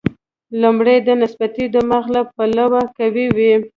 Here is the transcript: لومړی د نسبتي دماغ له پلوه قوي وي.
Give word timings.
لومړی 0.61 0.97
د 1.07 1.09
نسبتي 1.23 1.65
دماغ 1.75 2.05
له 2.15 2.21
پلوه 2.35 2.81
قوي 2.97 3.27
وي. 3.35 3.53